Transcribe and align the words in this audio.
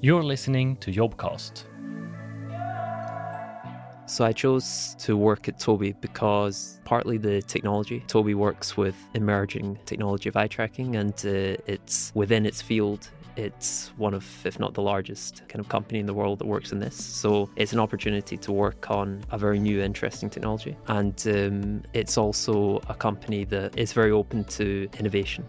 You're 0.00 0.22
listening 0.22 0.76
to 0.76 0.92
Jobcast. 0.92 1.64
So 4.06 4.24
I 4.24 4.32
chose 4.32 4.94
to 5.00 5.16
work 5.16 5.48
at 5.48 5.58
Tobii 5.58 6.00
because 6.00 6.78
partly 6.84 7.18
the 7.18 7.42
technology. 7.42 8.04
Tobii 8.06 8.36
works 8.36 8.76
with 8.76 8.94
emerging 9.14 9.76
technology 9.86 10.28
of 10.28 10.36
eye 10.36 10.46
tracking 10.46 10.94
and 10.94 11.12
uh, 11.24 11.60
it's 11.66 12.12
within 12.14 12.46
its 12.46 12.62
field. 12.62 13.08
It's 13.34 13.90
one 13.96 14.14
of, 14.14 14.24
if 14.46 14.60
not 14.60 14.72
the 14.74 14.82
largest 14.82 15.42
kind 15.48 15.58
of 15.58 15.68
company 15.68 15.98
in 15.98 16.06
the 16.06 16.14
world 16.14 16.38
that 16.38 16.46
works 16.46 16.70
in 16.70 16.78
this. 16.78 16.94
So 16.94 17.50
it's 17.56 17.72
an 17.72 17.80
opportunity 17.80 18.36
to 18.36 18.52
work 18.52 18.92
on 18.92 19.24
a 19.32 19.38
very 19.38 19.58
new, 19.58 19.80
interesting 19.80 20.30
technology. 20.30 20.76
And 20.86 21.20
um, 21.26 21.82
it's 21.92 22.16
also 22.16 22.80
a 22.88 22.94
company 22.94 23.42
that 23.46 23.76
is 23.76 23.92
very 23.92 24.12
open 24.12 24.44
to 24.44 24.88
innovation. 25.00 25.48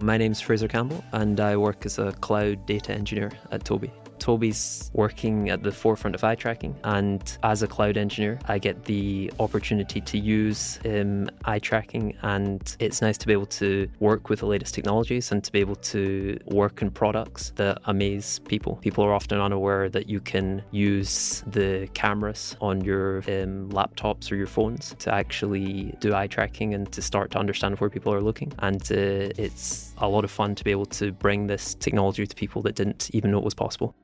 My 0.00 0.18
name's 0.18 0.42
Fraser 0.42 0.68
Campbell, 0.68 1.02
and 1.12 1.40
I 1.40 1.56
work 1.56 1.86
as 1.86 1.98
a 1.98 2.12
cloud 2.12 2.66
data 2.66 2.92
engineer 2.92 3.32
at 3.50 3.64
Tobii. 3.64 3.90
Tobii's 4.18 4.90
working 4.94 5.50
at 5.50 5.62
the 5.62 5.72
forefront 5.72 6.14
of 6.14 6.24
eye 6.24 6.34
tracking, 6.34 6.76
and 6.84 7.38
as 7.42 7.62
a 7.62 7.66
cloud 7.66 7.96
engineer, 7.96 8.38
I 8.46 8.58
get 8.58 8.84
the 8.84 9.32
opportunity 9.40 10.00
to 10.00 10.18
use 10.18 10.78
um, 10.84 11.28
eye 11.44 11.58
tracking, 11.58 12.16
and 12.22 12.76
it's 12.78 13.02
nice 13.02 13.18
to 13.18 13.26
be 13.26 13.32
able 13.32 13.46
to 13.46 13.88
work 14.00 14.28
with 14.28 14.40
the 14.40 14.46
latest 14.46 14.74
technologies 14.74 15.32
and 15.32 15.42
to 15.44 15.52
be 15.52 15.60
able 15.60 15.76
to 15.76 16.38
work 16.46 16.82
in 16.82 16.90
products 16.90 17.52
that 17.56 17.78
amaze 17.84 18.40
people. 18.40 18.76
People 18.76 19.04
are 19.04 19.12
often 19.12 19.40
unaware 19.40 19.88
that 19.88 20.08
you 20.08 20.20
can 20.20 20.62
use 20.70 21.44
the 21.46 21.88
cameras 21.94 22.56
on 22.60 22.82
your 22.82 23.18
um, 23.18 23.70
laptops 23.70 24.30
or 24.30 24.36
your 24.36 24.46
phones 24.46 24.94
to 24.98 25.12
actually 25.12 25.94
do 26.00 26.14
eye 26.14 26.26
tracking 26.26 26.74
and 26.74 26.90
to 26.92 27.02
start 27.02 27.30
to 27.32 27.38
understand 27.38 27.78
where 27.78 27.90
people 27.90 28.12
are 28.12 28.20
looking. 28.20 28.52
And 28.58 28.82
uh, 28.90 29.32
it's 29.38 29.94
a 29.98 30.08
lot 30.08 30.24
of 30.24 30.30
fun 30.30 30.54
to 30.54 30.64
be 30.64 30.70
able 30.70 30.86
to 30.86 31.12
bring 31.12 31.46
this 31.46 31.74
technology 31.74 32.26
to 32.26 32.34
people 32.34 32.62
that 32.62 32.74
didn't 32.74 33.10
even 33.12 33.30
know 33.30 33.38
it 33.38 33.44
was 33.44 33.54
possible. 33.54 33.94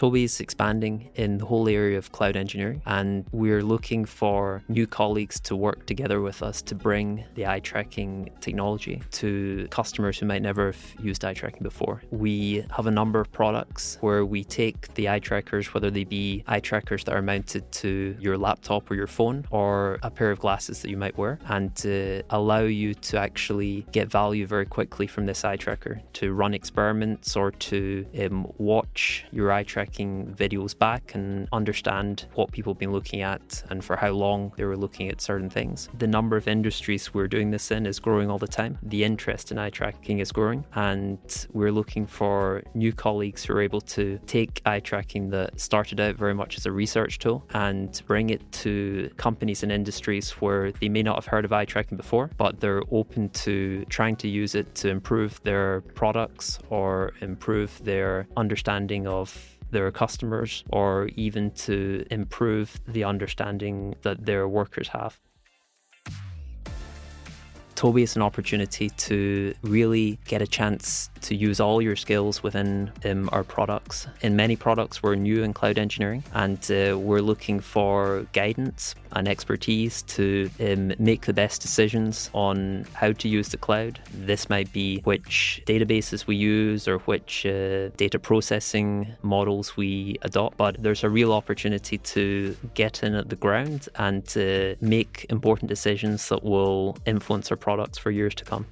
Tobii 0.00 0.24
is 0.24 0.40
expanding 0.40 1.10
in 1.16 1.36
the 1.36 1.44
whole 1.44 1.68
area 1.68 1.98
of 1.98 2.10
cloud 2.10 2.34
engineering, 2.34 2.80
and 2.86 3.26
we're 3.32 3.62
looking 3.62 4.06
for 4.06 4.62
new 4.66 4.86
colleagues 4.86 5.38
to 5.40 5.54
work 5.54 5.84
together 5.84 6.22
with 6.22 6.42
us 6.42 6.62
to 6.62 6.74
bring 6.74 7.22
the 7.34 7.46
eye 7.46 7.60
tracking 7.60 8.30
technology 8.40 9.02
to 9.10 9.68
customers 9.70 10.18
who 10.18 10.24
might 10.24 10.40
never 10.40 10.68
have 10.68 10.94
used 11.02 11.22
eye 11.22 11.34
tracking 11.34 11.62
before. 11.62 12.00
We 12.10 12.64
have 12.74 12.86
a 12.86 12.90
number 12.90 13.20
of 13.20 13.30
products 13.30 13.98
where 14.00 14.24
we 14.24 14.42
take 14.42 14.94
the 14.94 15.10
eye 15.10 15.18
trackers, 15.18 15.74
whether 15.74 15.90
they 15.90 16.04
be 16.04 16.44
eye 16.46 16.60
trackers 16.60 17.04
that 17.04 17.14
are 17.14 17.20
mounted 17.20 17.70
to 17.72 18.16
your 18.18 18.38
laptop 18.38 18.90
or 18.90 18.94
your 18.94 19.06
phone, 19.06 19.44
or 19.50 19.98
a 20.02 20.08
pair 20.08 20.30
of 20.30 20.38
glasses 20.38 20.80
that 20.80 20.88
you 20.88 20.96
might 20.96 21.18
wear, 21.18 21.38
and 21.48 21.76
to 21.76 22.22
allow 22.30 22.62
you 22.62 22.94
to 22.94 23.18
actually 23.18 23.84
get 23.92 24.08
value 24.08 24.46
very 24.46 24.64
quickly 24.64 25.06
from 25.06 25.26
this 25.26 25.44
eye 25.44 25.56
tracker 25.56 26.00
to 26.14 26.32
run 26.32 26.54
experiments 26.54 27.36
or 27.36 27.50
to 27.50 28.06
um, 28.18 28.50
watch 28.56 29.26
your 29.30 29.52
eye 29.52 29.62
tracker 29.62 29.89
tracking 29.90 30.34
videos 30.38 30.78
back 30.78 31.14
and 31.14 31.48
understand 31.52 32.26
what 32.34 32.52
people 32.52 32.72
have 32.72 32.78
been 32.78 32.92
looking 32.92 33.22
at 33.22 33.62
and 33.70 33.84
for 33.84 33.96
how 33.96 34.10
long 34.10 34.52
they 34.56 34.64
were 34.64 34.76
looking 34.76 35.08
at 35.08 35.20
certain 35.20 35.50
things. 35.50 35.88
The 35.98 36.06
number 36.06 36.36
of 36.36 36.46
industries 36.46 37.12
we're 37.12 37.26
doing 37.26 37.50
this 37.50 37.70
in 37.72 37.86
is 37.86 37.98
growing 37.98 38.30
all 38.30 38.38
the 38.38 38.46
time. 38.46 38.78
The 38.82 39.02
interest 39.02 39.50
in 39.50 39.58
eye 39.58 39.70
tracking 39.70 40.20
is 40.20 40.30
growing, 40.30 40.64
and 40.74 41.18
we're 41.52 41.72
looking 41.72 42.06
for 42.06 42.62
new 42.74 42.92
colleagues 42.92 43.44
who 43.44 43.54
are 43.54 43.60
able 43.60 43.80
to 43.80 44.20
take 44.26 44.62
eye 44.64 44.80
tracking 44.80 45.30
that 45.30 45.58
started 45.58 45.98
out 45.98 46.14
very 46.14 46.34
much 46.34 46.56
as 46.56 46.66
a 46.66 46.72
research 46.72 47.18
tool 47.18 47.44
and 47.50 48.00
bring 48.06 48.30
it 48.30 48.52
to 48.52 49.10
companies 49.16 49.62
and 49.64 49.72
industries 49.72 50.30
where 50.42 50.70
they 50.72 50.88
may 50.88 51.02
not 51.02 51.16
have 51.16 51.26
heard 51.26 51.44
of 51.44 51.52
eye 51.52 51.64
tracking 51.64 51.96
before, 51.96 52.30
but 52.36 52.60
they're 52.60 52.82
open 52.92 53.28
to 53.30 53.84
trying 53.88 54.14
to 54.16 54.28
use 54.28 54.54
it 54.54 54.72
to 54.76 54.88
improve 54.88 55.40
their 55.42 55.80
products 55.94 56.60
or 56.68 57.12
improve 57.20 57.82
their 57.84 58.28
understanding 58.36 59.06
of 59.06 59.58
their 59.70 59.90
customers 59.90 60.64
or 60.70 61.08
even 61.16 61.50
to 61.52 62.04
improve 62.10 62.80
the 62.86 63.04
understanding 63.04 63.94
that 64.02 64.26
their 64.26 64.48
workers 64.48 64.88
have. 64.88 65.18
Tobii 67.80 68.02
is 68.02 68.14
an 68.14 68.20
opportunity 68.20 68.90
to 68.90 69.54
really 69.62 70.18
get 70.26 70.42
a 70.42 70.46
chance 70.46 71.08
to 71.22 71.34
use 71.34 71.60
all 71.60 71.80
your 71.80 71.96
skills 71.96 72.42
within 72.42 72.92
um, 73.06 73.30
our 73.32 73.42
products. 73.42 74.06
In 74.20 74.36
many 74.36 74.54
products, 74.54 75.02
we're 75.02 75.14
new 75.14 75.42
in 75.42 75.54
cloud 75.54 75.78
engineering 75.78 76.22
and 76.34 76.58
uh, 76.70 76.98
we're 76.98 77.22
looking 77.22 77.58
for 77.58 78.26
guidance 78.34 78.94
and 79.12 79.28
expertise 79.28 80.02
to 80.02 80.50
um, 80.60 80.92
make 80.98 81.26
the 81.26 81.32
best 81.32 81.60
decisions 81.60 82.30
on 82.32 82.86
how 82.94 83.12
to 83.12 83.28
use 83.28 83.48
the 83.48 83.56
cloud. 83.56 83.98
This 84.12 84.48
might 84.48 84.72
be 84.72 85.00
which 85.00 85.62
databases 85.66 86.26
we 86.26 86.36
use 86.36 86.86
or 86.86 86.98
which 87.00 87.44
uh, 87.46 87.88
data 87.96 88.18
processing 88.18 89.14
models 89.22 89.76
we 89.76 90.16
adopt, 90.22 90.56
but 90.56 90.82
there's 90.82 91.04
a 91.04 91.10
real 91.10 91.32
opportunity 91.32 91.98
to 91.98 92.56
get 92.74 93.02
in 93.02 93.14
at 93.14 93.28
the 93.28 93.36
ground 93.36 93.88
and 93.96 94.26
to 94.28 94.76
make 94.80 95.26
important 95.28 95.68
decisions 95.68 96.28
that 96.28 96.42
will 96.42 96.96
influence 97.06 97.50
our 97.50 97.56
products 97.56 97.80
products 97.80 97.98
for 97.98 98.10
years 98.10 98.34
to 98.34 98.44
come. 98.44 98.66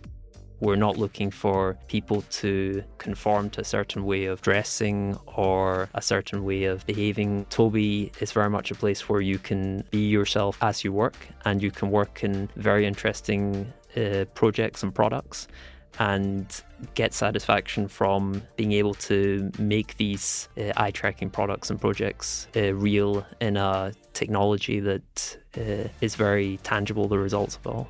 We're 0.61 0.77
not 0.77 0.97
looking 0.97 1.31
for 1.31 1.79
people 1.87 2.23
to 2.23 2.83
conform 2.99 3.51
to 3.51 3.61
a 3.61 3.65
certain 3.65 4.05
way 4.05 4.25
of 4.25 4.41
dressing 4.43 5.19
or 5.27 5.89
a 5.95 6.03
certain 6.03 6.45
way 6.45 6.65
of 6.65 6.85
behaving. 6.87 7.47
Tobii 7.47 8.11
is 8.21 8.33
very 8.33 8.51
much 8.51 8.71
a 8.71 8.75
place 8.75 9.09
where 9.09 9.21
you 9.21 9.39
can 9.39 9.85
be 9.91 10.09
yourself 10.09 10.59
as 10.61 10.83
you 10.83 10.93
work 10.93 11.17
and 11.45 11.63
you 11.63 11.71
can 11.71 11.91
work 11.91 12.25
in 12.25 12.49
very 12.57 12.87
interesting 12.87 13.73
uh, 13.97 14.25
projects 14.35 14.83
and 14.83 14.95
products 14.95 15.49
and 15.99 16.63
get 16.95 17.13
satisfaction 17.13 17.89
from 17.89 18.43
being 18.57 18.73
able 18.73 18.95
to 18.95 19.51
make 19.59 19.97
these 19.97 20.49
uh, 20.57 20.73
eye 20.77 20.91
tracking 20.91 21.31
products 21.31 21.71
and 21.71 21.81
projects 21.81 22.47
uh, 22.57 22.73
real 22.75 23.27
in 23.41 23.57
a 23.57 23.93
technology 24.13 24.81
that 24.81 25.39
uh, 25.57 25.89
is 26.01 26.15
very 26.15 26.59
tangible, 26.63 27.09
the 27.09 27.19
results 27.19 27.57
of 27.57 27.67
all. 27.67 27.89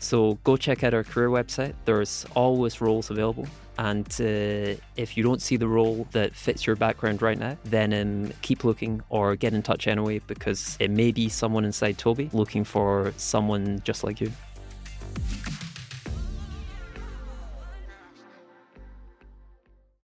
So 0.00 0.38
go 0.44 0.56
check 0.56 0.82
out 0.82 0.94
our 0.94 1.04
career 1.04 1.28
website. 1.28 1.74
There's 1.84 2.26
always 2.34 2.80
roles 2.80 3.10
available. 3.10 3.46
And 3.78 4.06
uh, 4.20 4.74
if 4.96 5.16
you 5.16 5.22
don't 5.22 5.40
see 5.40 5.56
the 5.56 5.68
role 5.68 6.06
that 6.10 6.34
fits 6.34 6.66
your 6.66 6.76
background 6.76 7.22
right 7.22 7.38
now, 7.38 7.56
then 7.64 7.94
um, 7.94 8.32
keep 8.42 8.64
looking 8.64 9.02
or 9.08 9.36
get 9.36 9.54
in 9.54 9.62
touch 9.62 9.86
anyway 9.86 10.20
because 10.26 10.76
it 10.80 10.90
may 10.90 11.12
be 11.12 11.28
someone 11.28 11.64
inside 11.64 11.96
Tobii 11.96 12.32
looking 12.34 12.64
for 12.64 13.14
someone 13.16 13.80
just 13.84 14.04
like 14.04 14.20
you. 14.20 14.32